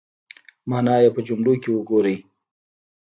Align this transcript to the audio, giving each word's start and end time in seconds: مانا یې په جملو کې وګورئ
مانا 0.69 0.95
یې 1.03 1.09
په 1.15 1.21
جملو 1.27 1.53
کې 1.61 1.69
وګورئ 1.71 2.17